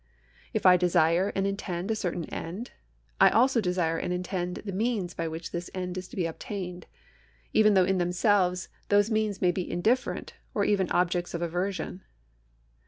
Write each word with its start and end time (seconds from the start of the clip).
If 0.51 0.65
I 0.65 0.77
desire 0.77 1.31
and 1.35 1.45
intend 1.45 1.91
a 1.91 1.95
certain 1.95 2.25
end, 2.33 2.71
I 3.19 3.29
also 3.29 3.61
deske 3.61 4.03
and 4.03 4.11
intend 4.11 4.55
the 4.65 4.71
means 4.71 5.13
by 5.13 5.27
which 5.27 5.51
this 5.51 5.69
end 5.75 5.95
is 5.95 6.07
to 6.07 6.15
be 6.15 6.25
obtained, 6.25 6.87
even 7.53 7.75
though 7.75 7.85
in 7.85 7.99
themselves 7.99 8.67
those 8.89 9.11
means 9.11 9.41
may 9.43 9.51
be 9.51 9.69
indifferent, 9.71 10.33
or 10.55 10.65
even 10.65 10.89
objects 10.89 11.35
of 11.35 11.43
aversion. 11.43 12.01